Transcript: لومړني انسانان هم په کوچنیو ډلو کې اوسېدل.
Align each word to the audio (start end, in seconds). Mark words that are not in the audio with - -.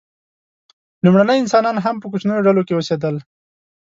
لومړني 1.03 1.35
انسانان 1.39 1.75
هم 1.85 1.95
په 1.99 2.07
کوچنیو 2.11 2.45
ډلو 2.47 2.65
کې 2.67 2.73
اوسېدل. 2.75 3.15